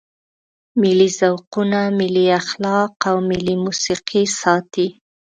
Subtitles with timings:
[0.81, 4.87] ملي ذوقونه، ملي اخلاق او ملي موسیقي ساتي.